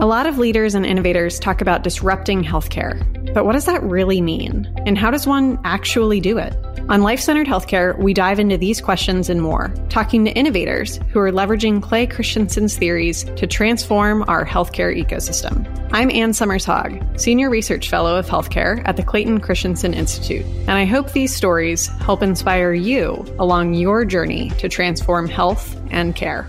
[0.00, 3.02] A lot of leaders and innovators talk about disrupting healthcare,
[3.34, 4.72] but what does that really mean?
[4.86, 6.54] And how does one actually do it?
[6.88, 11.18] On Life Centered Healthcare, we dive into these questions and more, talking to innovators who
[11.18, 15.66] are leveraging Clay Christensen's theories to transform our healthcare ecosystem.
[15.90, 20.84] I'm Ann Somers-Hogg, Senior Research Fellow of Healthcare at the Clayton Christensen Institute, and I
[20.84, 26.46] hope these stories help inspire you along your journey to transform health and care.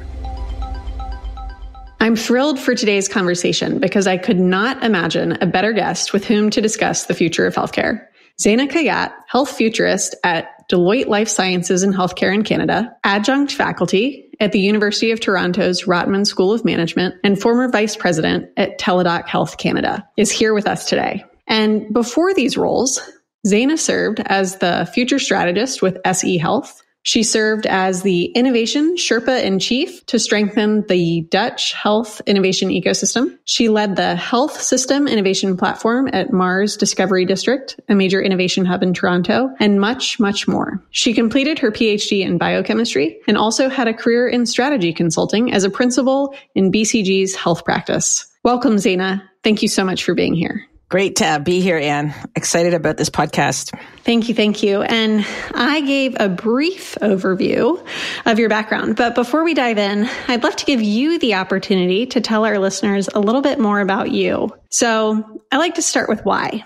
[2.02, 6.50] I'm thrilled for today's conversation because I could not imagine a better guest with whom
[6.52, 8.06] to discuss the future of healthcare.
[8.40, 14.54] Zayna Khayat, health futurist at Deloitte Life Sciences and Healthcare in Canada, adjunct faculty at
[14.54, 19.58] the University of Toronto's Rotman School of Management, and former vice president at Teladoc Health
[19.58, 21.26] Canada, is here with us today.
[21.48, 23.02] And before these roles,
[23.46, 29.42] Zeina served as the future strategist with SE Health, she served as the innovation Sherpa
[29.42, 33.36] in chief to strengthen the Dutch health innovation ecosystem.
[33.46, 38.84] She led the health system innovation platform at Mars Discovery District, a major innovation hub
[38.84, 40.84] in Toronto, and much, much more.
[40.92, 45.64] She completed her PhD in biochemistry and also had a career in strategy consulting as
[45.64, 48.28] a principal in BCG's health practice.
[48.44, 49.24] Welcome, Zayna.
[49.44, 50.64] Thank you so much for being here.
[50.90, 52.16] Great to be here, Ann.
[52.36, 53.80] Excited about this podcast.
[54.04, 54.34] Thank you.
[54.34, 54.82] Thank you.
[54.82, 55.24] And
[55.54, 57.86] I gave a brief overview
[58.26, 58.96] of your background.
[58.96, 62.58] But before we dive in, I'd love to give you the opportunity to tell our
[62.58, 64.52] listeners a little bit more about you.
[64.72, 66.64] So I like to start with why.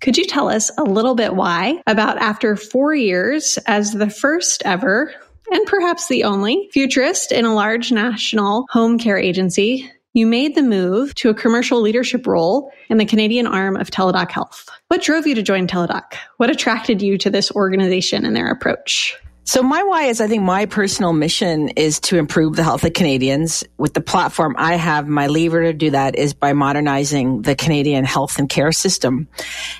[0.00, 4.62] Could you tell us a little bit why about after four years as the first
[4.64, 5.14] ever
[5.52, 10.62] and perhaps the only futurist in a large national home care agency you made the
[10.62, 14.68] move to a commercial leadership role in the Canadian arm of Teladoc Health.
[14.88, 16.14] What drove you to join Teladoc?
[16.38, 19.16] What attracted you to this organization and their approach?
[19.44, 22.92] So my why is I think my personal mission is to improve the health of
[22.92, 23.64] Canadians.
[23.78, 28.04] With the platform I have, my lever to do that is by modernizing the Canadian
[28.04, 29.28] health and care system.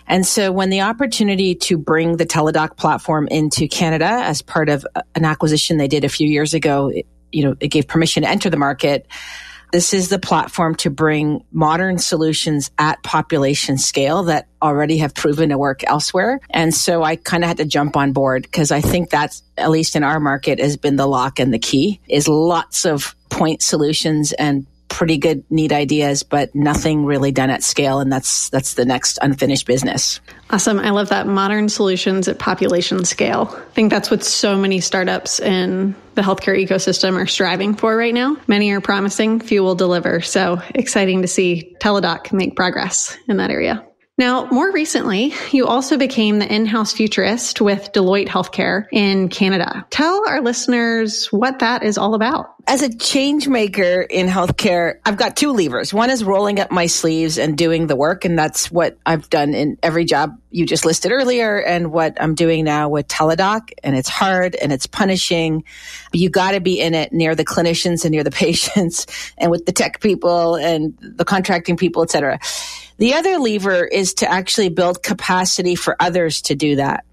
[0.06, 4.86] And so when the opportunity to bring the Teladoc platform into Canada as part of
[5.14, 6.90] an acquisition they did a few years ago,
[7.30, 9.06] you know, it gave permission to enter the market.
[9.72, 15.50] This is the platform to bring modern solutions at population scale that already have proven
[15.50, 16.40] to work elsewhere.
[16.50, 19.70] And so I kind of had to jump on board because I think that's, at
[19.70, 23.62] least in our market, has been the lock and the key is lots of point
[23.62, 28.74] solutions and pretty good neat ideas but nothing really done at scale and that's that's
[28.74, 30.20] the next unfinished business
[30.50, 34.80] awesome i love that modern solutions at population scale i think that's what so many
[34.80, 38.36] startups in the healthcare ecosystem are striving for right now.
[38.46, 40.20] Many are promising, few will deliver.
[40.20, 43.86] So exciting to see Teladoc make progress in that area.
[44.20, 49.86] Now, more recently, you also became the in-house futurist with Deloitte Healthcare in Canada.
[49.88, 52.52] Tell our listeners what that is all about.
[52.66, 55.94] As a change maker in healthcare, I've got two levers.
[55.94, 58.26] One is rolling up my sleeves and doing the work.
[58.26, 62.34] And that's what I've done in every job you just listed earlier and what I'm
[62.34, 63.72] doing now with Teladoc.
[63.82, 65.64] And it's hard and it's punishing.
[66.12, 69.06] You got to be in it near the clinicians and near the patients
[69.38, 72.38] and with the tech people and the contracting people, et cetera.
[73.00, 77.06] The other lever is to actually build capacity for others to do that.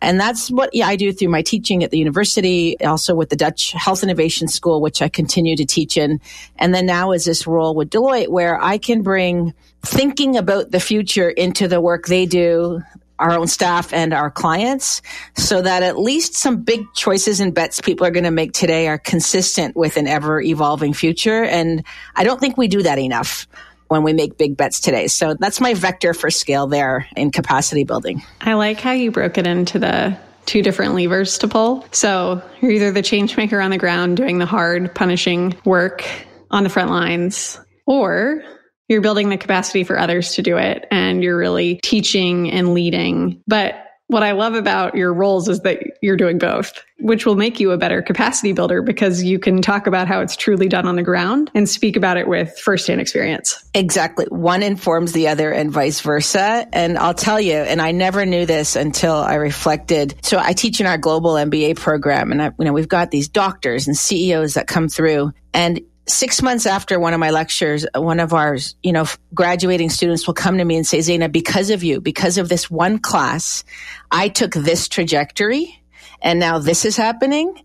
[0.00, 3.72] And that's what I do through my teaching at the university, also with the Dutch
[3.72, 6.20] Health Innovation School, which I continue to teach in.
[6.60, 10.78] And then now is this role with Deloitte where I can bring thinking about the
[10.78, 12.80] future into the work they do,
[13.18, 15.02] our own staff and our clients
[15.36, 18.86] so that at least some big choices and bets people are going to make today
[18.86, 21.42] are consistent with an ever evolving future.
[21.42, 23.48] And I don't think we do that enough
[23.92, 25.06] when we make big bets today.
[25.06, 28.22] So that's my vector for scale there in capacity building.
[28.40, 30.16] I like how you broke it into the
[30.46, 31.86] two different levers to pull.
[31.92, 36.04] So you're either the change maker on the ground doing the hard, punishing work
[36.50, 38.42] on the front lines, or
[38.88, 43.42] you're building the capacity for others to do it and you're really teaching and leading.
[43.46, 43.74] But
[44.12, 47.70] what I love about your roles is that you're doing both, which will make you
[47.70, 51.02] a better capacity builder because you can talk about how it's truly done on the
[51.02, 53.58] ground and speak about it with firsthand experience.
[53.74, 54.26] Exactly.
[54.26, 56.68] One informs the other and vice versa.
[56.72, 60.14] And I'll tell you, and I never knew this until I reflected.
[60.22, 63.28] So I teach in our global MBA program and I, you know, we've got these
[63.28, 68.20] doctors and CEOs that come through and six months after one of my lectures, one
[68.20, 71.82] of our, you know, graduating students will come to me and say, Zayna, because of
[71.82, 73.64] you, because of this one class,
[74.10, 75.80] I took this trajectory
[76.20, 77.62] and now this is happening.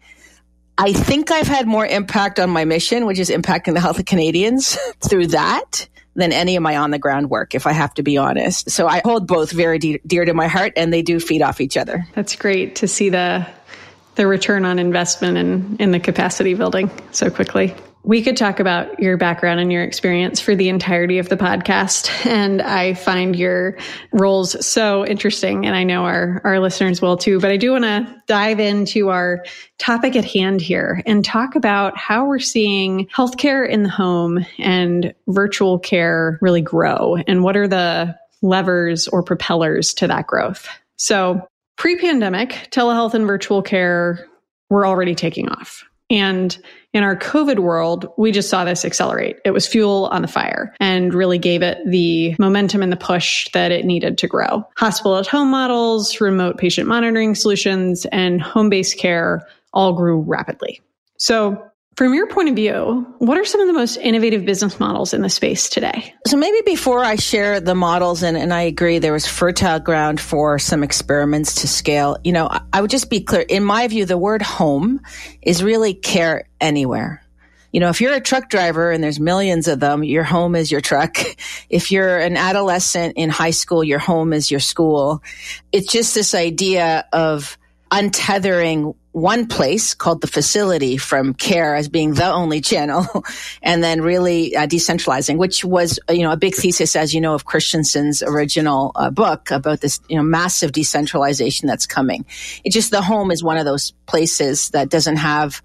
[0.77, 4.05] I think I've had more impact on my mission, which is impacting the health of
[4.05, 8.03] Canadians through that than any of my on the ground work, if I have to
[8.03, 8.71] be honest.
[8.71, 11.61] So I hold both very de- dear to my heart and they do feed off
[11.61, 12.07] each other.
[12.13, 13.47] That's great to see the
[14.15, 17.75] the return on investment in, in the capacity building so quickly.
[18.07, 22.07] We could talk about your background and your experience for the entirety of the podcast.
[22.25, 23.77] And I find your
[24.13, 25.65] roles so interesting.
[25.65, 27.41] And I know our, our listeners will too.
[27.41, 29.43] But I do want to dive into our
[29.77, 35.13] topic at hand here and talk about how we're seeing healthcare in the home and
[35.27, 37.17] virtual care really grow.
[37.27, 40.69] And what are the levers or propellers to that growth?
[40.95, 41.45] So
[41.77, 44.29] pre pandemic, telehealth and virtual care
[44.69, 45.83] were already taking off.
[46.09, 46.57] And
[46.93, 49.37] in our COVID world, we just saw this accelerate.
[49.45, 53.47] It was fuel on the fire and really gave it the momentum and the push
[53.53, 54.65] that it needed to grow.
[54.77, 60.81] Hospital at home models, remote patient monitoring solutions, and home based care all grew rapidly.
[61.17, 61.63] So
[61.97, 65.23] from your point of view, what are some of the most innovative business models in
[65.23, 66.13] the space today?
[66.27, 70.21] So maybe before I share the models, and, and I agree, there was fertile ground
[70.21, 72.19] for some experiments to scale.
[72.23, 73.41] You know, I would just be clear.
[73.41, 75.01] In my view, the word home
[75.41, 77.23] is really care anywhere.
[77.71, 80.71] You know, if you're a truck driver and there's millions of them, your home is
[80.71, 81.17] your truck.
[81.69, 85.21] If you're an adolescent in high school, your home is your school.
[85.73, 87.57] It's just this idea of
[87.91, 93.05] untethering one place called the facility from care as being the only channel
[93.63, 97.33] and then really uh, decentralizing which was you know a big thesis as you know
[97.33, 102.25] of christensen's original uh, book about this you know massive decentralization that's coming.
[102.63, 105.61] It just the home is one of those places that doesn't have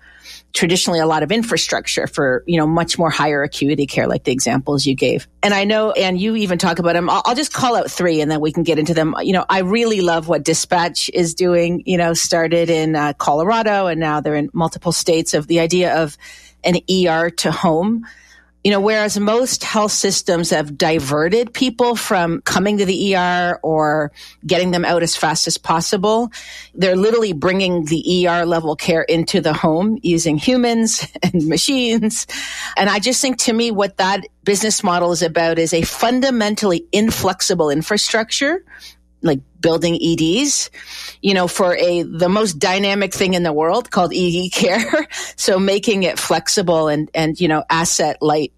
[0.53, 4.33] traditionally a lot of infrastructure for, you know, much more higher acuity care, like the
[4.33, 5.27] examples you gave.
[5.43, 7.09] And I know, and you even talk about them.
[7.09, 9.15] I'll, I'll, just call out three and then we can get into them.
[9.23, 13.87] You know, I really love what Dispatch is doing, you know, started in uh, Colorado
[13.87, 16.19] and now they're in multiple states of the idea of
[16.63, 18.07] an ER to home
[18.65, 24.13] you know, whereas most health systems have diverted people from coming to the ER or
[24.47, 26.31] getting them out as fast as possible,
[26.75, 32.27] they're literally bringing the ER level care into the home using humans and machines.
[32.77, 36.87] And I just think to me, what that business model is about is a fundamentally
[36.93, 38.65] inflexible infrastructure
[39.23, 40.71] like building EDs,
[41.23, 45.07] you know, for a, the most dynamic thing in the world called ED care.
[45.37, 48.53] so making it flexible and, and, you know, asset light.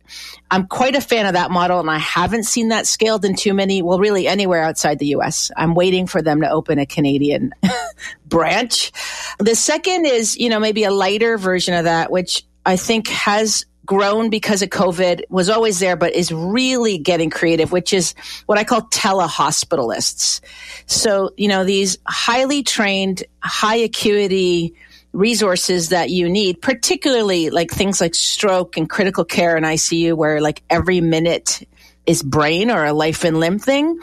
[0.51, 3.55] I'm quite a fan of that model and I haven't seen that scaled in too
[3.55, 5.51] many, well, really anywhere outside the US.
[5.57, 7.53] I'm waiting for them to open a Canadian
[8.27, 8.93] branch.
[9.39, 13.65] The second is, you know, maybe a lighter version of that, which I think has
[13.85, 18.15] grown because of COVID, was always there, but is really getting creative, which is
[18.47, 20.41] what I call telehospitalists.
[20.87, 24.75] So, you know, these highly trained, high acuity
[25.13, 30.41] resources that you need, particularly like things like stroke and critical care and ICU, where
[30.41, 31.67] like every minute
[32.07, 33.99] is brain or a life and limb thing.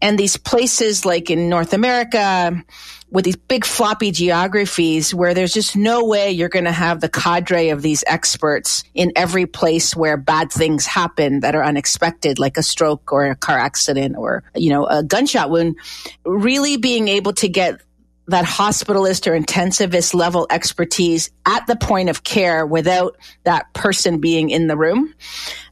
[0.00, 2.64] And these places like in North America,
[3.10, 7.08] with these big floppy geographies where there's just no way you're going to have the
[7.08, 12.56] cadre of these experts in every place where bad things happen that are unexpected, like
[12.56, 15.76] a stroke or a car accident or, you know, a gunshot wound.
[16.24, 17.80] Really being able to get
[18.28, 24.50] that hospitalist or intensivist level expertise at the point of care without that person being
[24.50, 25.14] in the room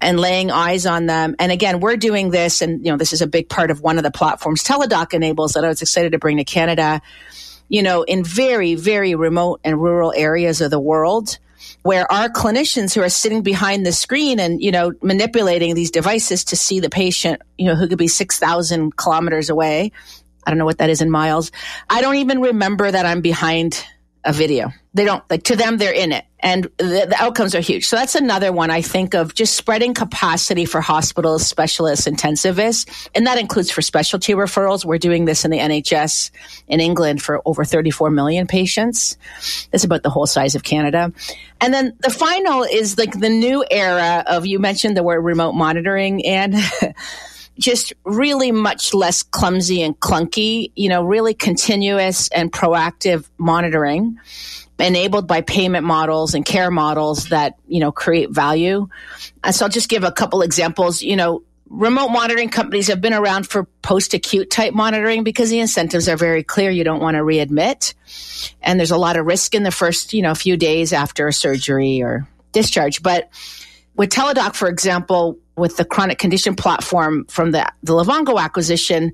[0.00, 1.34] and laying eyes on them.
[1.38, 3.98] And again, we're doing this, and you know, this is a big part of one
[3.98, 7.02] of the platforms Teladoc enables that I was excited to bring to Canada.
[7.68, 11.38] You know, in very, very remote and rural areas of the world,
[11.82, 16.44] where our clinicians who are sitting behind the screen and you know manipulating these devices
[16.44, 19.92] to see the patient you know who could be 6000 kilometers away
[20.46, 21.52] I don't know what that is in miles.
[21.88, 23.84] I don't even remember that I'm behind
[24.24, 24.72] a video.
[24.94, 27.86] They don't like to them, they're in it and the, the, outcomes are huge.
[27.86, 33.08] So that's another one I think of just spreading capacity for hospitals, specialists, intensivists.
[33.14, 34.84] And that includes for specialty referrals.
[34.84, 36.30] We're doing this in the NHS
[36.68, 39.16] in England for over 34 million patients.
[39.70, 41.14] That's about the whole size of Canada.
[41.62, 45.52] And then the final is like the new era of, you mentioned the word remote
[45.52, 46.54] monitoring and
[47.58, 54.18] just really much less clumsy and clunky, you know, really continuous and proactive monitoring
[54.78, 58.88] enabled by payment models and care models that, you know, create value.
[59.42, 63.14] And so I'll just give a couple examples, you know, remote monitoring companies have been
[63.14, 66.70] around for post acute type monitoring because the incentives are very clear.
[66.70, 67.94] You don't want to readmit.
[68.62, 71.32] And there's a lot of risk in the first, you know, few days after a
[71.32, 73.02] surgery or discharge.
[73.02, 73.30] But
[73.96, 79.12] with Teladoc, for example, with the chronic condition platform from the, the Livongo acquisition,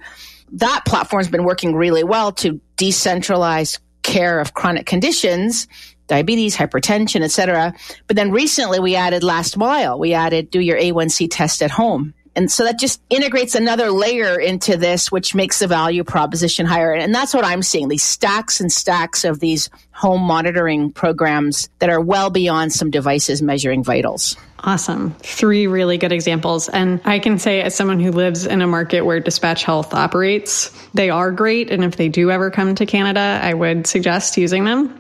[0.52, 5.68] that platform's been working really well to decentralize care of chronic conditions,
[6.06, 7.74] diabetes, hypertension, etc.
[8.06, 9.98] But then recently we added last mile.
[9.98, 12.14] We added do your A1C test at home.
[12.36, 16.92] And so that just integrates another layer into this, which makes the value proposition higher.
[16.92, 21.90] And that's what I'm seeing these stacks and stacks of these home monitoring programs that
[21.90, 24.36] are well beyond some devices measuring vitals.
[24.62, 25.14] Awesome.
[25.20, 26.68] Three really good examples.
[26.68, 30.70] And I can say, as someone who lives in a market where Dispatch Health operates,
[30.92, 31.70] they are great.
[31.70, 34.99] And if they do ever come to Canada, I would suggest using them.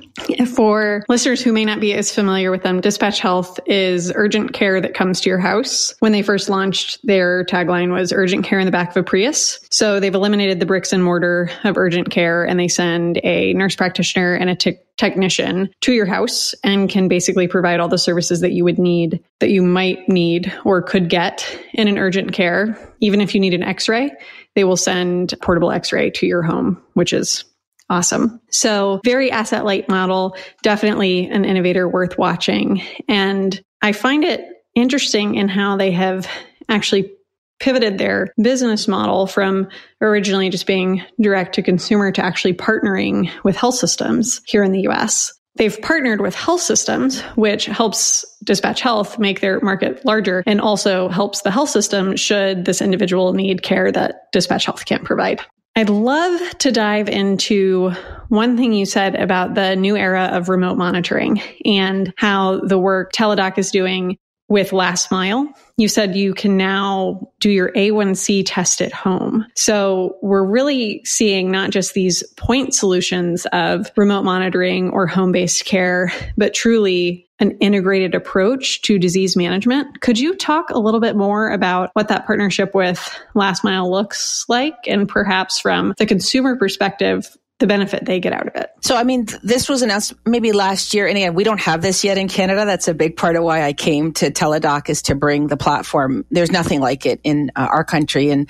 [0.54, 4.80] For listeners who may not be as familiar with them, Dispatch Health is urgent care
[4.80, 5.94] that comes to your house.
[6.00, 9.60] When they first launched, their tagline was urgent care in the back of a Prius.
[9.70, 13.76] So they've eliminated the bricks and mortar of urgent care and they send a nurse
[13.76, 18.40] practitioner and a t- technician to your house and can basically provide all the services
[18.40, 22.78] that you would need, that you might need or could get in an urgent care.
[23.00, 24.10] Even if you need an x ray,
[24.54, 27.44] they will send portable x ray to your home, which is
[27.90, 28.40] Awesome.
[28.50, 32.82] So very asset light model, definitely an innovator worth watching.
[33.08, 36.28] And I find it interesting in how they have
[36.68, 37.10] actually
[37.58, 39.68] pivoted their business model from
[40.00, 44.86] originally just being direct to consumer to actually partnering with health systems here in the
[44.88, 45.32] US.
[45.56, 51.08] They've partnered with health systems, which helps Dispatch Health make their market larger and also
[51.08, 55.40] helps the health system should this individual need care that Dispatch Health can't provide.
[55.80, 57.92] I'd love to dive into
[58.28, 63.14] one thing you said about the new era of remote monitoring and how the work
[63.14, 64.18] Teladoc is doing
[64.50, 65.48] with last mile.
[65.78, 69.46] You said you can now do your A1C test at home.
[69.56, 75.64] So we're really seeing not just these point solutions of remote monitoring or home based
[75.64, 80.00] care, but truly an integrated approach to disease management.
[80.02, 84.44] Could you talk a little bit more about what that partnership with Last Mile looks
[84.48, 88.70] like and perhaps from the consumer perspective, the benefit they get out of it.
[88.80, 91.06] So, I mean, this was announced maybe last year.
[91.06, 92.64] And again, we don't have this yet in Canada.
[92.64, 96.24] That's a big part of why I came to Teladoc is to bring the platform.
[96.30, 98.30] There's nothing like it in uh, our country.
[98.30, 98.48] And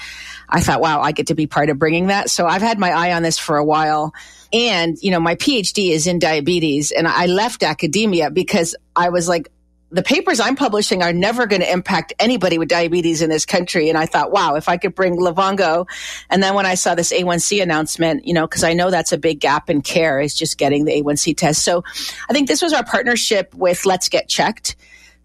[0.48, 2.30] I thought, wow, I get to be part of bringing that.
[2.30, 4.14] So I've had my eye on this for a while.
[4.52, 9.28] And, you know, my PhD is in diabetes and I left academia because I was
[9.28, 9.50] like,
[9.90, 13.88] the papers I'm publishing are never going to impact anybody with diabetes in this country.
[13.88, 15.88] And I thought, wow, if I could bring Livongo.
[16.28, 19.18] And then when I saw this A1C announcement, you know, because I know that's a
[19.18, 21.64] big gap in care is just getting the A1C test.
[21.64, 21.82] So
[22.28, 24.76] I think this was our partnership with Let's Get Checked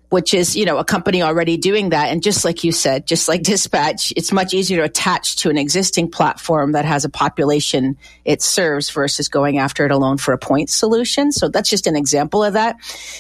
[0.10, 2.10] which is, you know, a company already doing that.
[2.10, 5.58] And just like you said, just like dispatch, it's much easier to attach to an
[5.58, 10.38] existing platform that has a population it serves versus going after it alone for a
[10.38, 11.32] point solution.
[11.32, 12.78] So that's just an example of that.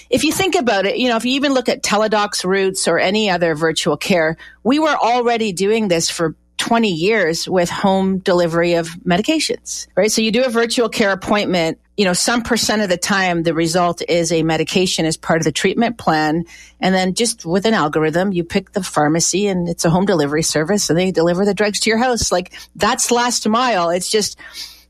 [0.09, 2.99] If you think about it, you know, if you even look at Teladoc's roots or
[2.99, 8.75] any other virtual care, we were already doing this for 20 years with home delivery
[8.75, 10.11] of medications, right?
[10.11, 13.53] So you do a virtual care appointment, you know, some percent of the time the
[13.53, 16.43] result is a medication as part of the treatment plan.
[16.79, 20.43] And then just with an algorithm, you pick the pharmacy and it's a home delivery
[20.43, 22.31] service and they deliver the drugs to your house.
[22.31, 23.89] Like that's last mile.
[23.89, 24.37] It's just,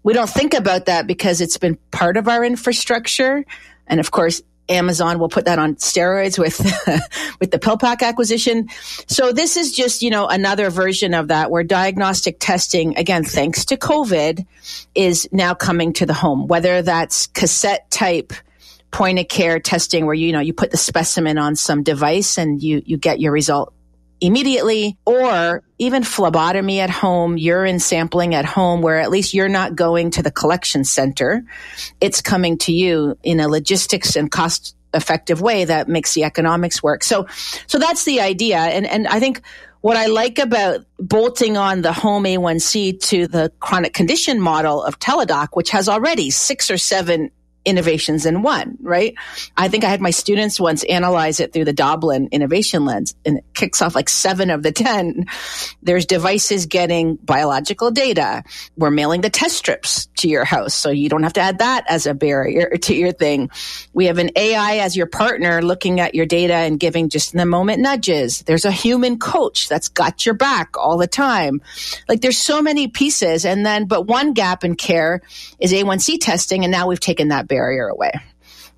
[0.02, 3.46] we don't think about that because it's been part of our infrastructure.
[3.86, 6.60] And of course, Amazon will put that on steroids with
[7.40, 8.68] with the PillPack acquisition.
[9.08, 13.66] So this is just, you know, another version of that where diagnostic testing again thanks
[13.66, 14.46] to COVID
[14.96, 18.34] is now coming to the home, whether that's cassette type
[18.92, 22.64] point of care testing where you know you put the specimen on some device and
[22.64, 23.74] you you get your result
[24.22, 29.76] immediately or even phlebotomy at home, urine sampling at home, where at least you're not
[29.76, 31.44] going to the collection center.
[32.00, 36.82] It's coming to you in a logistics and cost effective way that makes the economics
[36.82, 37.04] work.
[37.04, 37.28] So,
[37.68, 38.58] so that's the idea.
[38.58, 39.42] And, and I think
[39.82, 44.98] what I like about bolting on the home A1C to the chronic condition model of
[44.98, 47.30] Teladoc, which has already six or seven
[47.66, 49.16] innovations in one, right?
[49.58, 53.40] I think I had my students once analyze it through the Doblin innovation lens and
[53.40, 55.26] it kicks off like seven of the 10.
[55.82, 58.44] There's devices getting biological data.
[58.78, 60.76] We're mailing the test strips to your house.
[60.76, 63.50] So you don't have to add that as a barrier to your thing.
[63.94, 67.40] We have an AI as your partner looking at your data and giving just in
[67.40, 68.44] the moment nudges.
[68.44, 71.62] There's a human coach that's got your back all the time.
[72.08, 73.44] Like there's so many pieces.
[73.44, 75.22] And then, but one gap in care
[75.60, 76.64] is A1C testing.
[76.64, 78.12] And now we've taken that barrier away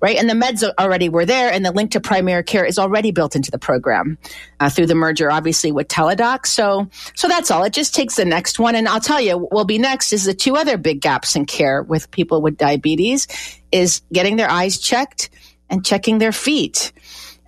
[0.00, 0.16] right?
[0.16, 3.34] And the meds already were there, and the link to primary care is already built
[3.34, 4.18] into the program
[4.60, 6.46] uh, through the merger, obviously with Teladoc.
[6.46, 7.64] So, so that's all.
[7.64, 10.24] It just takes the next one, and I'll tell you, what will be next is
[10.24, 13.26] the two other big gaps in care with people with diabetes
[13.72, 15.30] is getting their eyes checked
[15.68, 16.92] and checking their feet.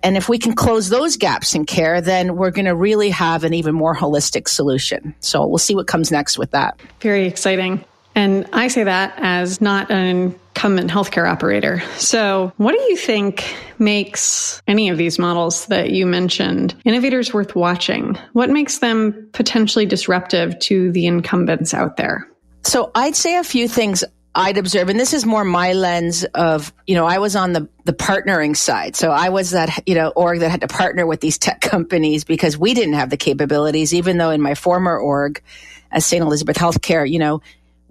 [0.03, 3.43] And if we can close those gaps in care, then we're going to really have
[3.43, 5.13] an even more holistic solution.
[5.19, 6.79] So we'll see what comes next with that.
[7.01, 7.85] Very exciting.
[8.15, 11.81] And I say that as not an incumbent healthcare operator.
[11.97, 17.55] So, what do you think makes any of these models that you mentioned innovators worth
[17.55, 18.15] watching?
[18.33, 22.27] What makes them potentially disruptive to the incumbents out there?
[22.63, 24.03] So, I'd say a few things.
[24.33, 27.67] I'd observe, and this is more my lens of, you know, I was on the,
[27.83, 28.95] the partnering side.
[28.95, 32.23] So I was that, you know, org that had to partner with these tech companies
[32.23, 35.41] because we didn't have the capabilities, even though in my former org
[35.91, 36.23] as St.
[36.23, 37.41] Elizabeth Healthcare, you know,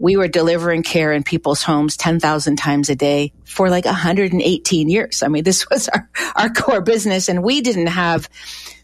[0.00, 5.22] we were delivering care in people's homes 10,000 times a day for like 118 years.
[5.22, 8.28] I mean, this was our, our core business and we didn't have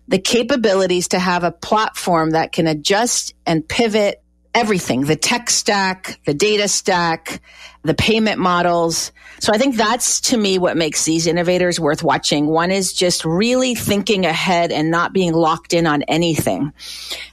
[0.08, 4.22] the capabilities to have a platform that can adjust and pivot
[4.56, 7.42] everything the tech stack, the data stack,
[7.82, 9.12] the payment models.
[9.38, 12.46] So I think that's to me what makes these innovators worth watching.
[12.46, 16.72] One is just really thinking ahead and not being locked in on anything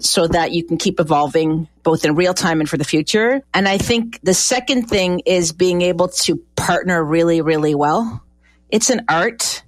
[0.01, 3.41] so that you can keep evolving both in real time and for the future.
[3.53, 8.21] And I think the second thing is being able to partner really, really well.
[8.69, 9.63] It's an art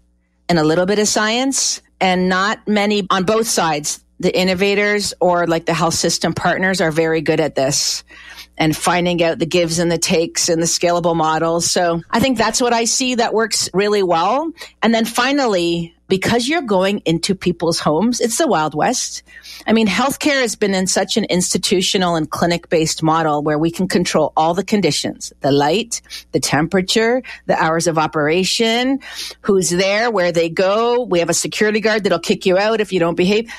[0.50, 5.48] and a little bit of science and not many on both sides the innovators or
[5.48, 8.04] like the health system partners are very good at this
[8.58, 11.70] and finding out the gives and the takes and the scalable models.
[11.70, 14.52] So I think that's what I see that works really well.
[14.82, 19.24] And then finally, because you're going into people's homes, it's the Wild West.
[19.66, 23.72] I mean, healthcare has been in such an institutional and clinic based model where we
[23.72, 29.00] can control all the conditions, the light, the temperature, the hours of operation,
[29.42, 31.04] who's there, where they go.
[31.04, 33.52] We have a security guard that'll kick you out if you don't behave.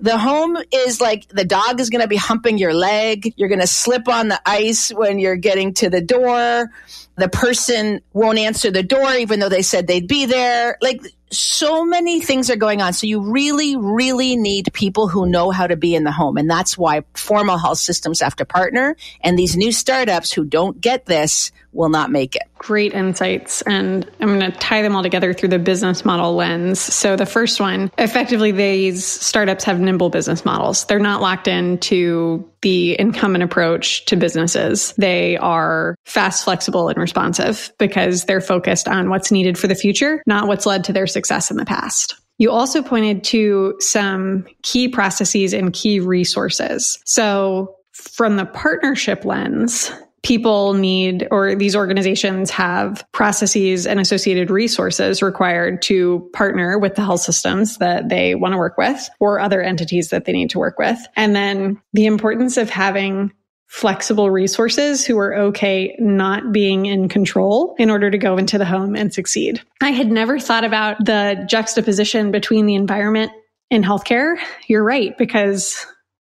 [0.00, 3.34] The home is like the dog is going to be humping your leg.
[3.36, 6.70] You're going to slip on the ice when you're getting to the door.
[7.16, 10.78] The person won't answer the door even though they said they'd be there.
[10.80, 11.02] Like
[11.32, 12.92] so many things are going on.
[12.92, 16.36] So you really, really need people who know how to be in the home.
[16.36, 18.96] And that's why formal health systems have to partner.
[19.22, 22.42] And these new startups who don't get this will not make it.
[22.58, 23.62] Great insights.
[23.62, 26.80] And I'm going to tie them all together through the business model lens.
[26.80, 30.84] So the first one, effectively, these startups have nimble business models.
[30.86, 34.92] They're not locked into the incumbent approach to businesses.
[34.98, 40.22] They are fast, flexible, and responsive because they're focused on what's needed for the future,
[40.26, 42.16] not what's led to their success in the past.
[42.38, 46.98] You also pointed to some key processes and key resources.
[47.04, 55.22] So from the partnership lens, people need or these organizations have processes and associated resources
[55.22, 59.62] required to partner with the health systems that they want to work with or other
[59.62, 60.98] entities that they need to work with.
[61.16, 63.32] And then the importance of having
[63.68, 68.64] flexible resources who are okay not being in control in order to go into the
[68.64, 69.62] home and succeed.
[69.80, 73.30] I had never thought about the juxtaposition between the environment
[73.70, 74.36] in healthcare.
[74.66, 75.86] You're right, because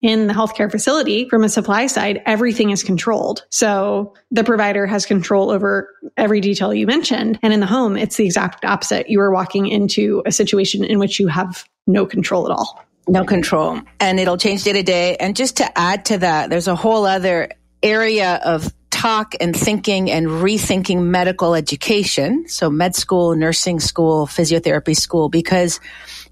[0.04, 3.46] in the healthcare facility from a supply side, everything is controlled.
[3.48, 5.88] So the provider has control over
[6.18, 7.38] every detail you mentioned.
[7.42, 9.08] And in the home, it's the exact opposite.
[9.08, 12.84] You are walking into a situation in which you have no control at all.
[13.08, 13.80] No control.
[13.98, 15.16] And it'll change day to day.
[15.16, 17.48] And just to add to that, there's a whole other
[17.82, 22.46] area of talk and thinking and rethinking medical education.
[22.46, 25.80] So med school, nursing school, physiotherapy school, because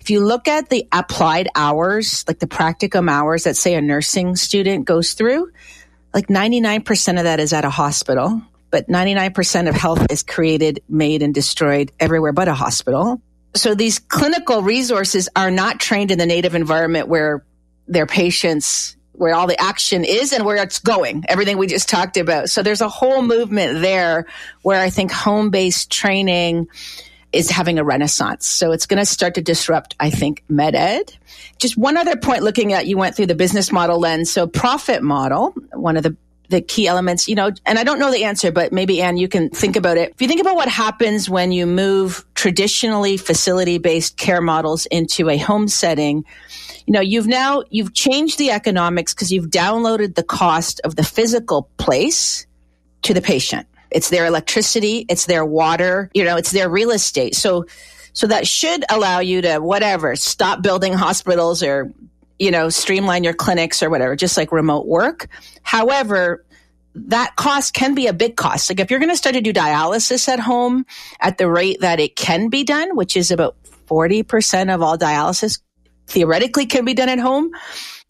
[0.02, 4.34] if you look at the applied hours, like the practicum hours that say a nursing
[4.34, 5.52] student goes through,
[6.12, 11.22] like 99% of that is at a hospital, but 99% of health is created, made
[11.22, 13.22] and destroyed everywhere but a hospital.
[13.54, 17.44] So these clinical resources are not trained in the native environment where
[17.86, 22.16] their patients where all the action is and where it's going, everything we just talked
[22.16, 22.50] about.
[22.50, 24.26] So there's a whole movement there
[24.62, 26.66] where I think home based training
[27.32, 28.46] is having a renaissance.
[28.46, 31.16] So it's going to start to disrupt, I think, med ed.
[31.58, 34.32] Just one other point looking at, you went through the business model lens.
[34.32, 36.16] So profit model, one of the
[36.52, 39.26] the key elements, you know, and I don't know the answer, but maybe Ann, you
[39.26, 40.10] can think about it.
[40.10, 45.28] If you think about what happens when you move traditionally facility based care models into
[45.30, 46.24] a home setting,
[46.86, 51.04] you know, you've now, you've changed the economics because you've downloaded the cost of the
[51.04, 52.46] physical place
[53.02, 53.66] to the patient.
[53.94, 57.34] It's their electricity, it's their water, you know, it's their real estate.
[57.34, 57.66] So,
[58.12, 61.92] so that should allow you to whatever, stop building hospitals or,
[62.38, 65.28] you know, streamline your clinics or whatever, just like remote work.
[65.62, 66.44] However,
[66.94, 68.70] that cost can be a big cost.
[68.70, 70.84] Like if you're going to start to do dialysis at home
[71.20, 75.60] at the rate that it can be done, which is about 40% of all dialysis
[76.06, 77.50] theoretically can be done at home,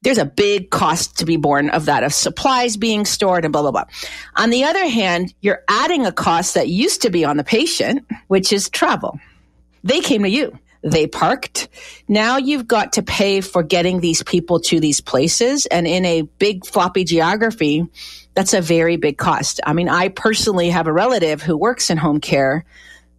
[0.03, 3.63] there's a big cost to be borne of that, of supplies being stored and blah,
[3.63, 3.85] blah, blah.
[4.37, 8.05] On the other hand, you're adding a cost that used to be on the patient,
[8.29, 9.19] which is travel.
[9.85, 10.59] They came to you.
[10.83, 11.69] they parked.
[12.09, 15.67] Now you've got to pay for getting these people to these places.
[15.67, 17.87] And in a big floppy geography,
[18.35, 19.61] that's a very big cost.
[19.65, 22.65] I mean, I personally have a relative who works in home care.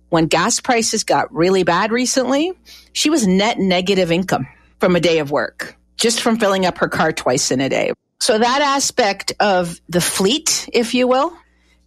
[0.10, 2.54] When gas prices got really bad recently,
[2.92, 4.48] she was net negative income
[4.80, 7.94] from a day of work, just from filling up her car twice in a day.
[8.20, 11.34] So that aspect of the fleet, if you will,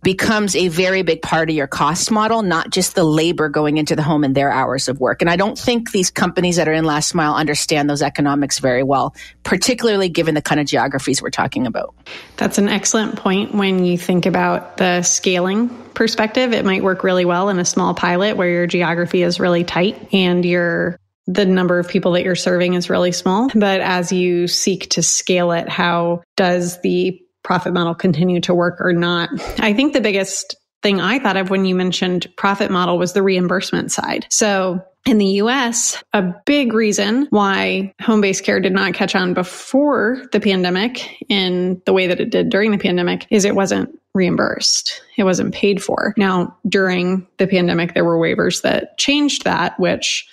[0.02, 3.94] becomes a very big part of your cost model, not just the labor going into
[3.94, 5.20] the home and their hours of work.
[5.20, 8.83] And I don't think these companies that are in last mile understand those economics very
[8.83, 11.94] well, particularly given the kind of geographies we're talking about.
[12.38, 16.55] That's an excellent point when you think about the scaling perspective.
[16.55, 20.14] It might work really well in a small pilot where your geography is really tight
[20.14, 23.49] and your the number of people that you're serving is really small.
[23.55, 28.77] But as you seek to scale it, how does the profit model continue to work
[28.81, 29.31] or not.
[29.61, 33.23] I think the biggest thing I thought of when you mentioned profit model was the
[33.23, 34.27] reimbursement side.
[34.31, 39.33] So in the US, a big reason why home based care did not catch on
[39.33, 43.97] before the pandemic in the way that it did during the pandemic is it wasn't
[44.12, 45.01] reimbursed.
[45.17, 46.15] It wasn't paid for.
[46.17, 50.27] Now, during the pandemic, there were waivers that changed that, which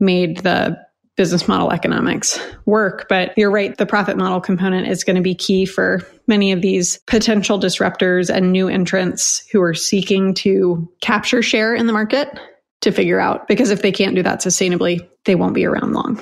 [0.00, 0.78] made the
[1.16, 3.06] business model economics work.
[3.08, 6.62] But you're right, the profit model component is going to be key for many of
[6.62, 12.40] these potential disruptors and new entrants who are seeking to capture share in the market
[12.80, 13.48] to figure out.
[13.48, 16.18] Because if they can't do that sustainably, they won't be around long.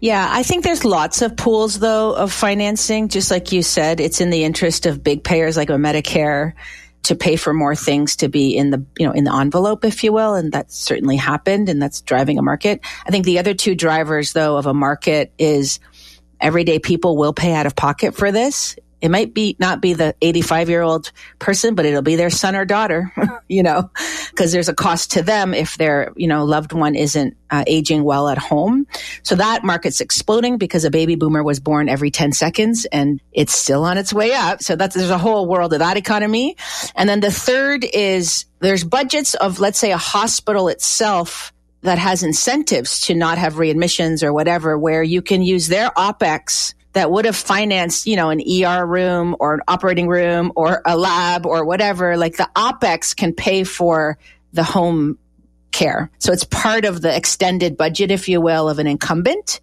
[0.00, 3.08] Yeah, I think there's lots of pools though of financing.
[3.08, 6.54] Just like you said, it's in the interest of big payers like a Medicare
[7.02, 10.04] to pay for more things to be in the you know in the envelope if
[10.04, 12.80] you will and that's certainly happened and that's driving a market.
[13.06, 15.80] I think the other two drivers though of a market is
[16.40, 20.14] everyday people will pay out of pocket for this it might be not be the
[20.20, 23.12] 85 year old person, but it'll be their son or daughter,
[23.48, 23.90] you know,
[24.30, 28.04] because there's a cost to them if their, you know, loved one isn't uh, aging
[28.04, 28.86] well at home.
[29.22, 33.54] So that market's exploding because a baby boomer was born every 10 seconds and it's
[33.54, 34.62] still on its way up.
[34.62, 36.56] So that's, there's a whole world of that economy.
[36.94, 42.22] And then the third is there's budgets of, let's say, a hospital itself that has
[42.22, 47.24] incentives to not have readmissions or whatever, where you can use their OPEX that would
[47.24, 51.64] have financed, you know, an ER room or an operating room or a lab or
[51.64, 54.18] whatever, like the OPEX can pay for
[54.52, 55.18] the home
[55.70, 56.10] care.
[56.18, 59.60] So it's part of the extended budget, if you will, of an incumbent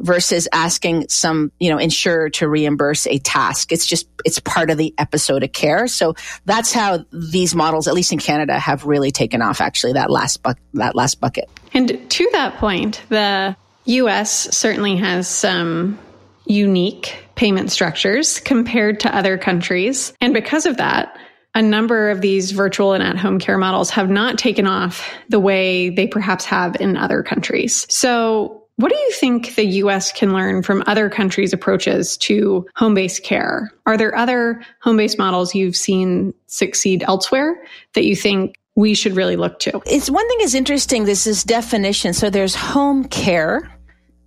[0.00, 3.70] versus asking some, you know, insurer to reimburse a task.
[3.70, 5.86] It's just, it's part of the episode of care.
[5.86, 10.10] So that's how these models, at least in Canada, have really taken off actually that
[10.10, 11.48] last that last bucket.
[11.72, 15.98] And to that point, the US certainly has some
[16.46, 20.12] unique payment structures compared to other countries.
[20.20, 21.16] And because of that,
[21.54, 25.40] a number of these virtual and at home care models have not taken off the
[25.40, 27.86] way they perhaps have in other countries.
[27.88, 32.94] So, what do you think the US can learn from other countries' approaches to home
[32.94, 33.72] based care?
[33.86, 37.56] Are there other home based models you've seen succeed elsewhere
[37.94, 39.80] that you think we should really look to?
[39.86, 41.04] It's one thing is interesting.
[41.04, 42.14] This is definition.
[42.14, 43.70] So there's home care,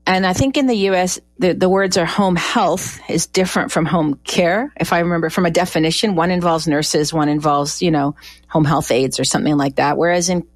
[0.08, 3.86] and I think in the US, the, the words are home health is different from
[3.86, 4.72] home care.
[4.80, 8.16] If I remember from a definition, one involves nurses, one involves, you know,
[8.48, 9.98] home health aides or something like that.
[9.98, 10.48] Whereas in,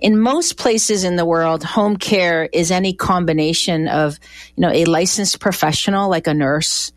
[0.00, 4.18] in most places in the world, home care is any combination of,
[4.56, 6.90] you know, a licensed professional like a nurse,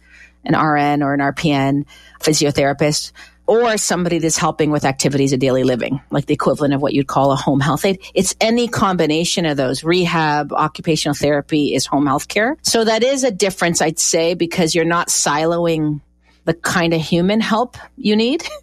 [0.45, 1.83] an RN or an RPN,
[2.21, 3.11] physiotherapist,
[3.47, 7.07] or somebody that's helping with activities of daily living, like the equivalent of what you'd
[7.07, 7.99] call a home health aide.
[8.13, 9.83] It's any combination of those.
[9.83, 12.57] Rehab, occupational therapy is home health care.
[12.62, 16.01] So that is a difference, I'd say, because you're not siloing
[16.47, 18.43] the kind of human help you need.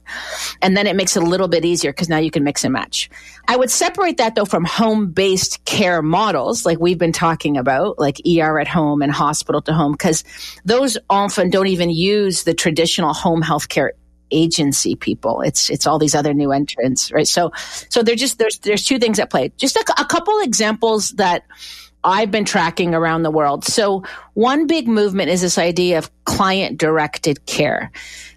[0.63, 2.73] And then it makes it a little bit easier because now you can mix and
[2.73, 3.11] match.
[3.49, 7.99] I would separate that though from home based care models like we've been talking about,
[7.99, 10.25] like ER at home and hospital to home, because
[10.65, 13.93] those often don't even use the traditional home health care
[14.35, 15.41] agency people.
[15.41, 17.27] It's it's all these other new entrants, right?
[17.27, 17.53] So
[17.89, 19.53] so there's just there's there's two things at play.
[19.57, 21.45] Just a, a couple examples that
[22.05, 23.65] I've been tracking around the world.
[23.65, 27.91] So one big movement is this idea of client directed care.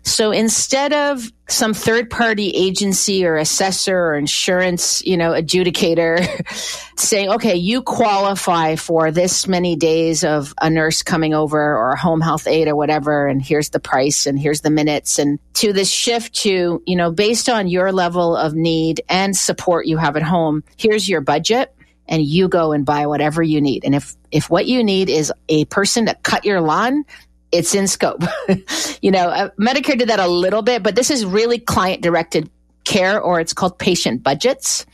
[0.04, 6.20] So instead of some third party agency or assessor or insurance, you know, adjudicator
[6.98, 12.00] saying, okay, you qualify for this many days of a nurse coming over or a
[12.00, 15.74] home health aide or whatever, and here's the price and here's the minutes and to
[15.74, 20.16] this shift to, you know, based on your level of need and support you have
[20.16, 21.74] at home, here's your budget
[22.08, 23.84] and you go and buy whatever you need.
[23.86, 27.06] And if, if what you need is a person to cut your lawn,
[27.52, 28.24] it's in scope.
[29.02, 32.50] you know, uh, Medicare did that a little bit, but this is really client directed
[32.84, 34.86] care or it's called patient budgets.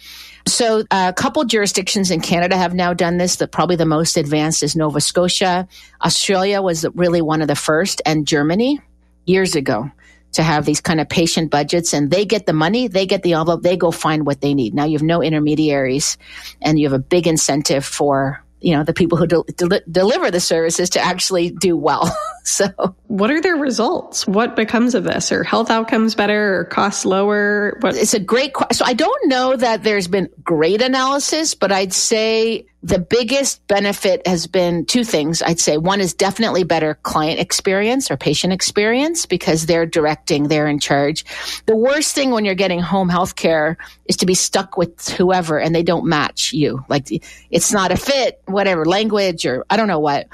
[0.45, 3.37] So uh, a couple jurisdictions in Canada have now done this.
[3.37, 5.67] The probably the most advanced is Nova Scotia.
[6.03, 8.81] Australia was really one of the first, and Germany
[9.25, 9.89] years ago
[10.33, 13.33] to have these kind of patient budgets and they get the money, they get the
[13.33, 14.73] envelope, they go find what they need.
[14.73, 16.17] Now you have no intermediaries
[16.61, 20.31] and you have a big incentive for you know the people who de- de- deliver
[20.31, 22.09] the services to actually do well
[22.45, 22.65] so
[23.07, 27.77] what are their results what becomes of this are health outcomes better or costs lower
[27.81, 27.95] what?
[27.95, 31.91] it's a great question so i don't know that there's been great analysis but i'd
[31.91, 35.41] say the biggest benefit has been two things.
[35.41, 40.67] I'd say one is definitely better client experience or patient experience because they're directing, they're
[40.67, 41.23] in charge.
[41.65, 45.57] The worst thing when you're getting home health care is to be stuck with whoever
[45.59, 46.83] and they don't match you.
[46.89, 47.07] Like
[47.49, 50.27] it's not a fit, whatever language or I don't know what.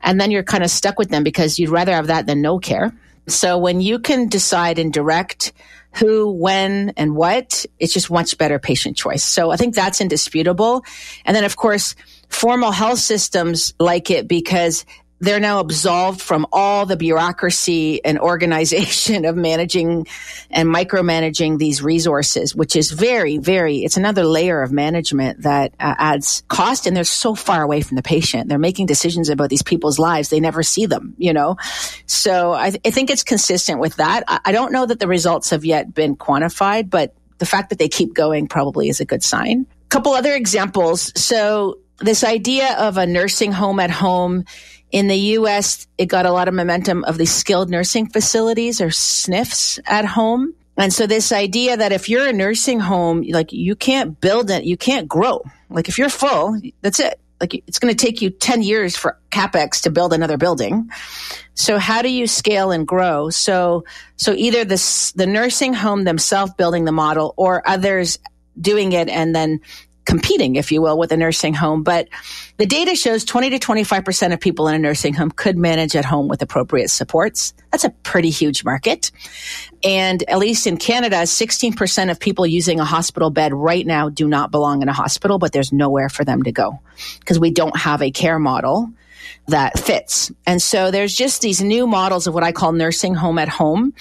[0.00, 2.58] And then you're kind of stuck with them because you'd rather have that than no
[2.58, 2.92] care.
[3.28, 5.52] So when you can decide and direct
[5.96, 9.22] who, when, and what, it's just much better patient choice.
[9.22, 10.84] So I think that's indisputable.
[11.24, 11.94] And then, of course,
[12.28, 14.84] formal health systems like it because
[15.24, 20.06] they're now absolved from all the bureaucracy and organization of managing
[20.50, 25.94] and micromanaging these resources, which is very, very, it's another layer of management that uh,
[25.98, 28.48] adds cost and they're so far away from the patient.
[28.48, 30.28] They're making decisions about these people's lives.
[30.28, 31.56] They never see them, you know?
[32.06, 34.24] So I, th- I think it's consistent with that.
[34.28, 37.78] I-, I don't know that the results have yet been quantified, but the fact that
[37.78, 39.66] they keep going probably is a good sign.
[39.86, 41.12] A couple other examples.
[41.18, 44.44] So this idea of a nursing home at home
[44.94, 48.90] in the US, it got a lot of momentum of these skilled nursing facilities or
[48.90, 50.54] SNFs at home.
[50.76, 54.62] And so this idea that if you're a nursing home, like you can't build it,
[54.62, 55.42] you can't grow.
[55.68, 57.18] Like if you're full, that's it.
[57.40, 60.88] Like it's going to take you 10 years for capex to build another building.
[61.54, 63.30] So how do you scale and grow?
[63.30, 68.20] So, so either the, the nursing home themselves building the model or others
[68.60, 69.60] doing it and then
[70.04, 71.82] competing, if you will, with a nursing home.
[71.82, 72.08] But
[72.56, 76.04] the data shows 20 to 25% of people in a nursing home could manage at
[76.04, 77.54] home with appropriate supports.
[77.74, 79.10] That's a pretty huge market.
[79.82, 84.28] And at least in Canada, 16% of people using a hospital bed right now do
[84.28, 86.78] not belong in a hospital, but there's nowhere for them to go
[87.18, 88.92] because we don't have a care model
[89.46, 90.32] that fits.
[90.46, 93.92] And so there's just these new models of what I call nursing home at home.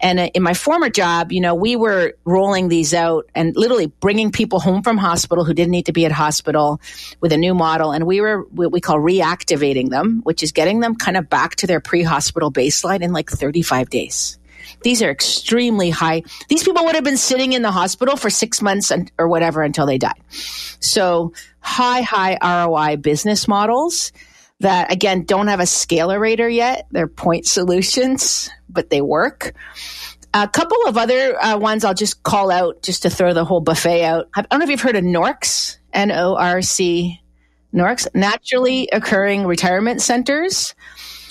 [0.00, 3.86] And uh, in my former job, you know, we were rolling these out and literally
[3.86, 6.80] bringing people home from hospital who didn't need to be at hospital
[7.20, 7.92] with a new model.
[7.92, 11.56] And we were what we call reactivating them, which is getting them kind of back
[11.56, 14.38] to their pre-hospital baseline in like 35 days.
[14.82, 16.22] These are extremely high.
[16.48, 19.86] These people would have been sitting in the hospital for six months or whatever until
[19.86, 20.20] they died.
[20.30, 24.12] So high, high ROI business models
[24.60, 26.86] that again don't have a scalerator yet.
[26.90, 29.54] They're point solutions, but they work.
[30.34, 33.60] A couple of other uh, ones I'll just call out just to throw the whole
[33.60, 34.28] buffet out.
[34.34, 37.20] I don't know if you've heard of NORCs, N O R C,
[37.74, 40.74] NORCs, naturally occurring retirement centers.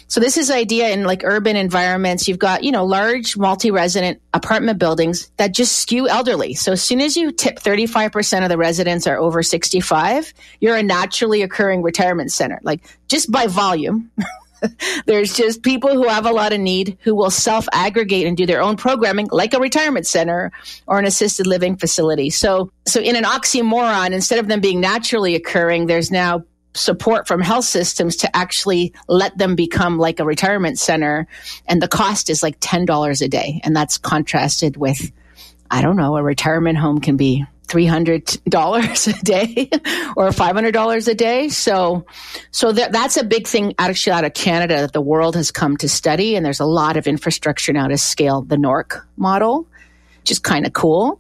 [0.08, 2.28] So this is idea in like urban environments.
[2.28, 6.54] You've got, you know, large multi-resident apartment buildings that just skew elderly.
[6.54, 10.84] So as soon as you tip 35% of the residents are over 65, you're a
[10.84, 14.10] naturally occurring retirement center, like just by volume.
[15.06, 18.46] There's just people who have a lot of need who will self aggregate and do
[18.46, 20.52] their own programming like a retirement center
[20.88, 22.30] or an assisted living facility.
[22.32, 26.44] So, so in an oxymoron, instead of them being naturally occurring, there's now
[26.78, 31.28] support from health systems to actually let them become like a retirement center.
[31.68, 33.62] And the cost is like $10 a day.
[33.64, 35.12] And that's contrasted with,
[35.70, 39.70] I don't know, a retirement home can be $300 a day
[40.16, 41.50] or $500 a day.
[41.50, 42.06] So,
[42.52, 45.76] so that, that's a big thing actually out of Canada that the world has come
[45.78, 46.36] to study.
[46.36, 49.68] And there's a lot of infrastructure now to scale the NORC model,
[50.22, 51.20] which is kind of cool.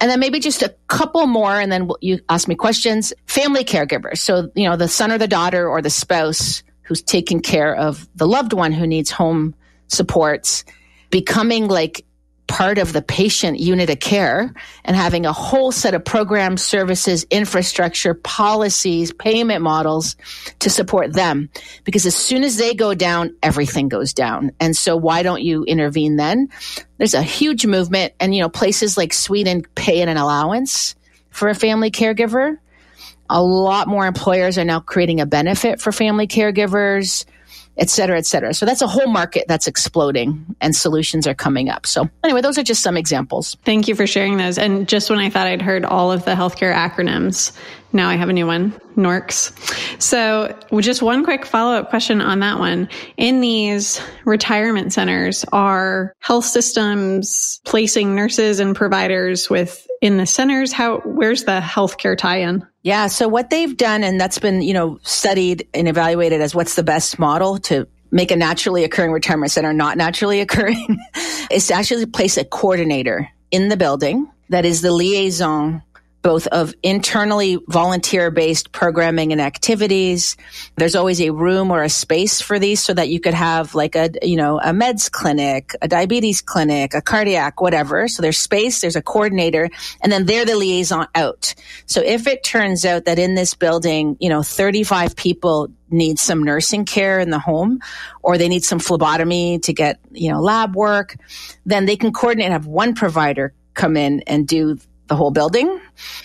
[0.00, 3.12] And then maybe just a couple more, and then you ask me questions.
[3.26, 4.18] Family caregivers.
[4.18, 8.08] So, you know, the son or the daughter or the spouse who's taking care of
[8.14, 9.54] the loved one who needs home
[9.88, 10.64] supports,
[11.10, 12.04] becoming like
[12.48, 14.52] part of the patient unit of care
[14.84, 20.16] and having a whole set of programs, services, infrastructure, policies, payment models
[20.58, 21.50] to support them.
[21.84, 24.50] Because as soon as they go down, everything goes down.
[24.58, 26.48] And so why don't you intervene then?
[26.96, 30.96] There's a huge movement and, you know, places like Sweden pay an allowance
[31.30, 32.56] for a family caregiver.
[33.30, 37.26] A lot more employers are now creating a benefit for family caregivers
[37.78, 38.52] et cetera, et cetera.
[38.52, 41.86] So that's a whole market that's exploding and solutions are coming up.
[41.86, 43.56] So anyway, those are just some examples.
[43.64, 44.58] Thank you for sharing those.
[44.58, 47.56] And just when I thought I'd heard all of the healthcare acronyms,
[47.92, 50.02] now I have a new one, NORCS.
[50.02, 52.88] So just one quick follow up question on that one.
[53.16, 60.70] In these retirement centers, are health systems placing nurses and providers with in the centers?
[60.70, 62.66] How, where's the healthcare tie in?
[62.88, 63.08] Yeah.
[63.08, 66.82] So what they've done, and that's been, you know, studied and evaluated as what's the
[66.82, 70.98] best model to make a naturally occurring retirement center not naturally occurring
[71.50, 75.82] is to actually place a coordinator in the building that is the liaison
[76.22, 80.36] both of internally volunteer based programming and activities.
[80.76, 83.94] There's always a room or a space for these so that you could have like
[83.94, 88.08] a, you know, a meds clinic, a diabetes clinic, a cardiac, whatever.
[88.08, 89.70] So there's space, there's a coordinator,
[90.02, 91.54] and then they're the liaison out.
[91.86, 96.42] So if it turns out that in this building, you know, 35 people need some
[96.42, 97.80] nursing care in the home
[98.22, 101.16] or they need some phlebotomy to get, you know, lab work,
[101.64, 104.76] then they can coordinate, and have one provider come in and do
[105.06, 105.80] the whole building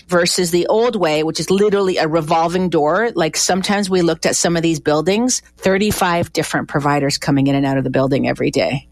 [0.08, 3.12] versus the old way, which is literally a revolving door.
[3.16, 7.66] Like sometimes we looked at some of these buildings, 35 different providers coming in and
[7.66, 8.88] out of the building every day.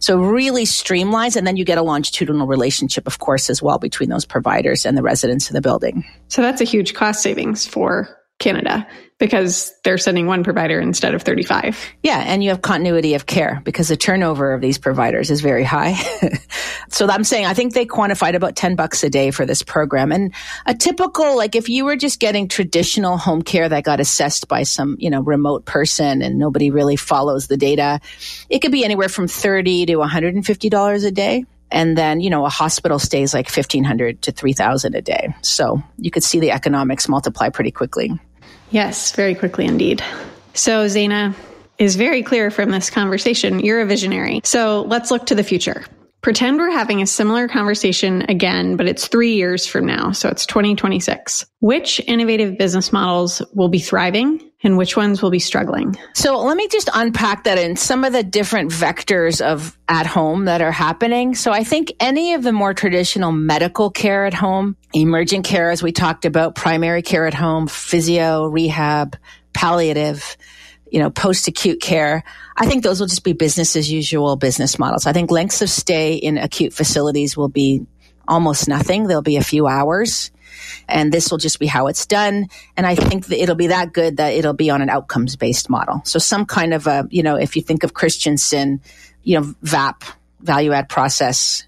[0.00, 4.08] So really streamlines and then you get a longitudinal relationship, of course, as well between
[4.08, 6.04] those providers and the residents of the building.
[6.28, 8.86] So that's a huge cost savings for Canada
[9.18, 11.84] because they're sending one provider instead of 35.
[12.04, 15.64] Yeah, and you have continuity of care because the turnover of these providers is very
[15.64, 15.94] high.
[16.88, 20.12] so I'm saying I think they quantified about 10 bucks a day for this program.
[20.12, 20.32] And
[20.66, 24.62] a typical like if you were just getting traditional home care that got assessed by
[24.62, 28.00] some, you know, remote person and nobody really follows the data,
[28.48, 32.44] it could be anywhere from 30 to 150 dollars a day and then you know
[32.44, 37.08] a hospital stays like 1500 to 3000 a day so you could see the economics
[37.08, 38.18] multiply pretty quickly
[38.70, 40.02] Yes, very quickly indeed.
[40.54, 41.34] So, Zayna
[41.78, 43.60] is very clear from this conversation.
[43.60, 44.40] You're a visionary.
[44.44, 45.84] So, let's look to the future.
[46.20, 50.10] Pretend we're having a similar conversation again, but it's three years from now.
[50.10, 51.46] So it's 2026.
[51.60, 55.96] Which innovative business models will be thriving and which ones will be struggling?
[56.14, 60.46] So let me just unpack that in some of the different vectors of at home
[60.46, 61.36] that are happening.
[61.36, 65.84] So I think any of the more traditional medical care at home, emergent care, as
[65.84, 69.16] we talked about, primary care at home, physio, rehab,
[69.52, 70.36] palliative,
[70.90, 72.24] you know, post acute care.
[72.56, 75.06] I think those will just be business as usual business models.
[75.06, 77.86] I think lengths of stay in acute facilities will be
[78.26, 79.06] almost nothing.
[79.06, 80.30] There'll be a few hours
[80.88, 82.46] and this will just be how it's done.
[82.76, 85.70] And I think that it'll be that good that it'll be on an outcomes based
[85.70, 86.02] model.
[86.04, 88.80] So some kind of a, you know, if you think of Christensen,
[89.22, 90.04] you know, VAP,
[90.40, 91.64] value add process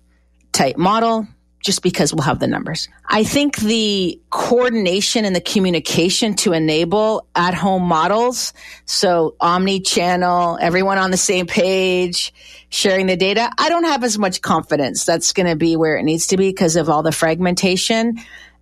[0.52, 1.26] type model,
[1.60, 2.88] just because we'll have the numbers.
[3.06, 8.52] I think the coordination and the communication to enable at home models.
[8.86, 12.32] So omni channel, everyone on the same page,
[12.70, 13.50] sharing the data.
[13.58, 16.48] I don't have as much confidence that's going to be where it needs to be
[16.48, 18.18] because of all the fragmentation.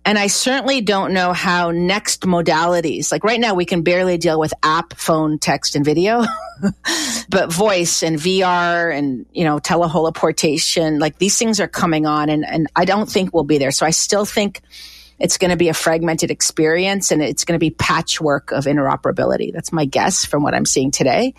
[0.09, 4.39] And I certainly don't know how next modalities, like right now, we can barely deal
[4.39, 6.23] with app, phone, text, and video,
[7.29, 12.43] but voice and VR and, you know, teleholoportation, like these things are coming on and,
[12.43, 13.69] and I don't think we'll be there.
[13.69, 14.61] So I still think
[15.19, 19.53] it's going to be a fragmented experience and it's going to be patchwork of interoperability.
[19.53, 21.35] That's my guess from what I'm seeing today.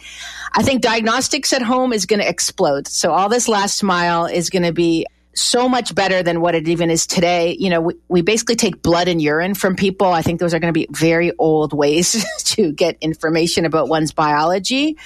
[0.53, 2.87] I think diagnostics at home is going to explode.
[2.87, 6.69] So all this last mile is going to be so much better than what it
[6.69, 7.57] even is today.
[7.59, 10.09] You know, we, we basically take blood and urine from people.
[10.09, 12.25] I think those are going to be very old ways
[12.57, 14.97] to get information about one's biology.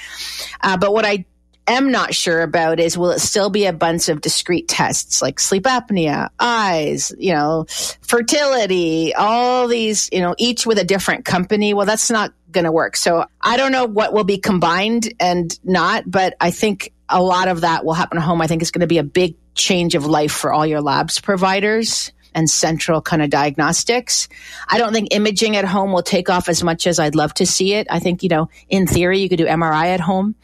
[0.60, 1.24] Uh, but what I
[1.66, 5.40] am not sure about is will it still be a bunch of discrete tests like
[5.40, 7.66] sleep apnea, eyes, you know,
[8.02, 11.74] fertility, all these, you know, each with a different company?
[11.74, 12.96] Well, that's not going to work.
[12.96, 17.48] So I don't know what will be combined and not, but I think a lot
[17.48, 18.40] of that will happen at home.
[18.40, 21.20] I think it's going to be a big change of life for all your labs
[21.20, 24.28] providers and central kind of diagnostics.
[24.68, 27.46] I don't think imaging at home will take off as much as I'd love to
[27.46, 27.86] see it.
[27.90, 30.34] I think, you know, in theory, you could do MRI at home,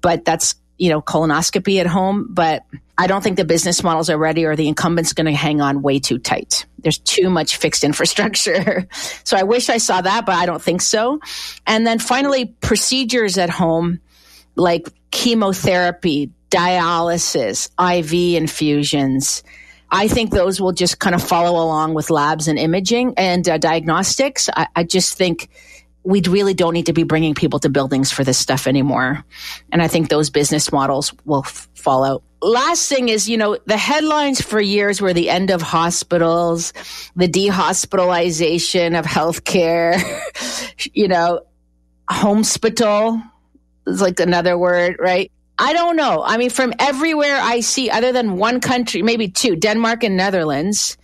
[0.00, 2.26] but that's, you know, colonoscopy at home.
[2.28, 2.64] But
[2.98, 5.82] I don't think the business models are ready or the incumbent's going to hang on
[5.82, 6.66] way too tight.
[6.78, 8.86] There's too much fixed infrastructure.
[9.24, 11.20] so I wish I saw that, but I don't think so.
[11.66, 14.00] And then finally, procedures at home
[14.54, 19.42] like chemotherapy, dialysis, IV infusions.
[19.90, 23.58] I think those will just kind of follow along with labs and imaging and uh,
[23.58, 24.48] diagnostics.
[24.54, 25.48] I, I just think
[26.04, 29.24] we really don't need to be bringing people to buildings for this stuff anymore.
[29.70, 32.22] And I think those business models will f- fall out.
[32.40, 36.72] Last thing is, you know, the headlines for years were the end of hospitals,
[37.14, 40.02] the dehospitalization of healthcare,
[40.92, 41.42] you know,
[42.10, 43.22] hospital
[43.86, 45.30] is like another word, right?
[45.58, 46.22] I don't know.
[46.24, 50.96] I mean, from everywhere I see, other than one country, maybe two, Denmark and Netherlands,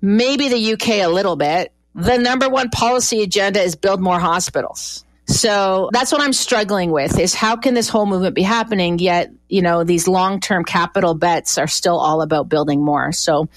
[0.00, 5.04] maybe the UK a little bit, the number one policy agenda is build more hospitals.
[5.28, 9.32] So that's what I'm struggling with is how can this whole movement be happening yet,
[9.48, 13.10] you know, these long-term capital bets are still all about building more.
[13.12, 13.48] So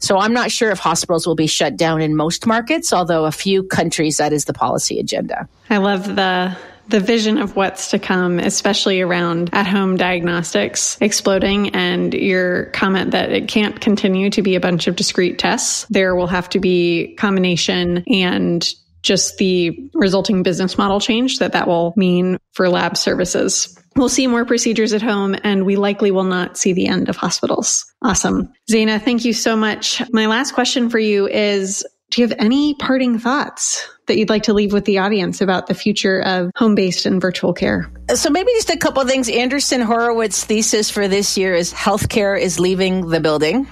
[0.00, 3.32] so I'm not sure if hospitals will be shut down in most markets, although a
[3.32, 5.46] few countries that is the policy agenda.
[5.68, 6.56] I love the
[6.90, 13.12] the vision of what's to come, especially around at home diagnostics exploding and your comment
[13.12, 15.86] that it can't continue to be a bunch of discrete tests.
[15.90, 18.68] There will have to be combination and
[19.02, 23.76] just the resulting business model change that that will mean for lab services.
[23.96, 27.16] We'll see more procedures at home and we likely will not see the end of
[27.16, 27.84] hospitals.
[28.02, 28.52] Awesome.
[28.70, 30.02] Zayna, thank you so much.
[30.12, 34.42] My last question for you is do you have any parting thoughts that you'd like
[34.44, 37.90] to leave with the audience about the future of home based and virtual care?
[38.14, 39.28] So, maybe just a couple things.
[39.28, 43.68] Andreessen Horowitz's thesis for this year is healthcare is leaving the building.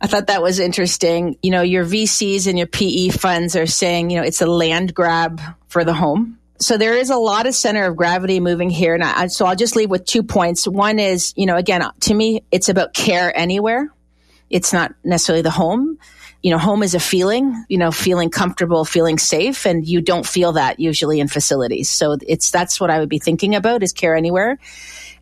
[0.00, 1.38] I thought that was interesting.
[1.42, 4.94] You know, your VCs and your PE funds are saying, you know, it's a land
[4.94, 6.38] grab for the home.
[6.60, 8.94] So there is a lot of center of gravity moving here.
[8.94, 10.68] And I, so I'll just leave with two points.
[10.68, 13.90] One is, you know, again, to me, it's about care anywhere.
[14.50, 15.98] It's not necessarily the home
[16.44, 20.26] you know, home is a feeling, you know, feeling comfortable, feeling safe, and you don't
[20.26, 21.88] feel that usually in facilities.
[21.88, 24.58] So it's that's what I would be thinking about is care anywhere.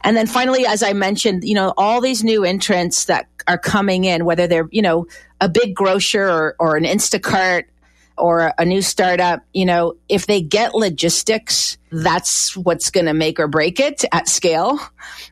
[0.01, 4.03] And then finally, as I mentioned, you know, all these new entrants that are coming
[4.03, 5.07] in, whether they're, you know,
[5.41, 7.67] a big grocer or, or an Instacart
[8.17, 13.39] or a new startup, you know, if they get logistics, that's what's going to make
[13.39, 14.79] or break it at scale.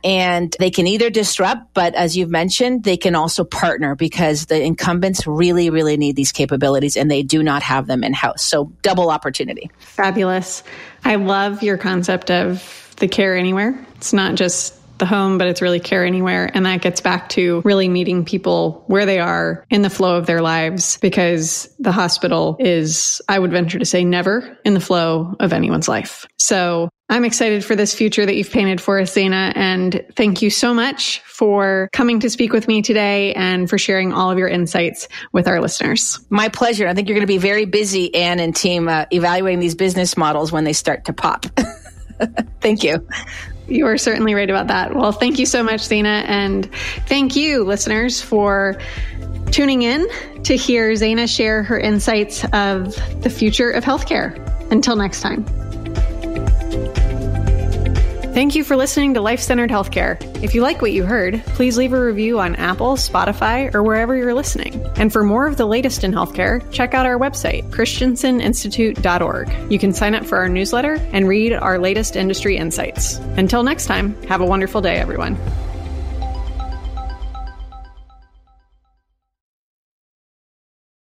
[0.05, 4.63] And they can either disrupt, but as you've mentioned, they can also partner because the
[4.63, 8.43] incumbents really, really need these capabilities and they do not have them in house.
[8.43, 9.71] So double opportunity.
[9.79, 10.63] Fabulous.
[11.05, 13.79] I love your concept of the care anywhere.
[13.97, 16.51] It's not just the home, but it's really care anywhere.
[16.55, 20.27] And that gets back to really meeting people where they are in the flow of
[20.27, 25.35] their lives because the hospital is, I would venture to say, never in the flow
[25.41, 26.27] of anyone's life.
[26.37, 29.53] So I'm excited for this future that you've painted for us, Zayna.
[29.57, 34.13] And thank you so much for coming to speak with me today and for sharing
[34.13, 36.21] all of your insights with our listeners.
[36.31, 36.87] My pleasure.
[36.87, 40.17] I think you're going to be very busy, Ann and team, uh, evaluating these business
[40.17, 41.47] models when they start to pop.
[42.61, 43.07] thank you.
[43.69, 44.95] You are certainly right about that.
[44.95, 46.25] Well, thank you so much, Zayna.
[46.27, 46.73] And
[47.07, 48.81] thank you, listeners, for
[49.53, 50.09] tuning in
[50.45, 54.39] to hear Zayna share her insights of the future of healthcare.
[54.71, 55.45] Until next time.
[58.33, 60.17] Thank you for listening to Life Centered Healthcare.
[60.43, 64.17] If you like what you heard, please leave a review on Apple, Spotify, or wherever
[64.17, 64.81] you're listening.
[64.97, 69.73] And for more of the latest in healthcare, check out our website, christenseninstitute.org.
[69.73, 73.17] You can sign up for our newsletter and read our latest industry insights.
[73.37, 75.37] Until next time, have a wonderful day, everyone.